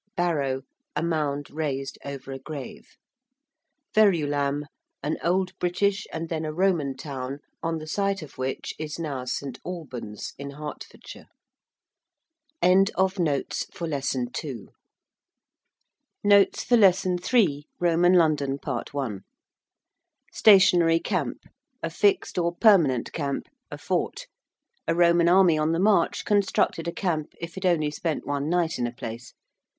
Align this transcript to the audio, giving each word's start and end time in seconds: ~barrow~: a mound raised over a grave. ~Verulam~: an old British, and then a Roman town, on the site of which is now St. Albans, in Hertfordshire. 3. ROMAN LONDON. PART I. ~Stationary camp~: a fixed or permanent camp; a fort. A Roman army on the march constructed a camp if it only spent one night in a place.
~barrow~: 0.15 0.63
a 0.95 1.03
mound 1.03 1.51
raised 1.51 1.99
over 2.03 2.31
a 2.31 2.39
grave. 2.39 2.97
~Verulam~: 3.93 4.63
an 5.03 5.19
old 5.23 5.55
British, 5.59 6.07
and 6.11 6.27
then 6.27 6.43
a 6.43 6.51
Roman 6.51 6.97
town, 6.97 7.37
on 7.61 7.77
the 7.77 7.85
site 7.85 8.23
of 8.23 8.39
which 8.39 8.73
is 8.79 8.97
now 8.97 9.25
St. 9.25 9.59
Albans, 9.63 10.33
in 10.39 10.53
Hertfordshire. 10.53 11.27
3. 12.63 12.71
ROMAN 12.97 13.45
LONDON. 18.11 18.57
PART 18.57 18.95
I. 18.95 19.09
~Stationary 20.33 20.99
camp~: 20.99 21.43
a 21.83 21.89
fixed 21.91 22.39
or 22.39 22.55
permanent 22.55 23.13
camp; 23.13 23.45
a 23.69 23.77
fort. 23.77 24.25
A 24.87 24.95
Roman 24.95 25.29
army 25.29 25.59
on 25.59 25.73
the 25.73 25.79
march 25.79 26.25
constructed 26.25 26.87
a 26.87 26.91
camp 26.91 27.35
if 27.39 27.55
it 27.55 27.67
only 27.67 27.91
spent 27.91 28.25
one 28.25 28.49
night 28.49 28.79
in 28.79 28.87
a 28.87 28.91
place. 28.91 29.35